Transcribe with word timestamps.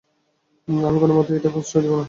আমি 0.67 0.97
কোনোমতেই 1.01 1.37
এতে 1.37 1.49
প্রশ্রয় 1.53 1.81
দেব 1.83 1.91
না। 1.91 1.99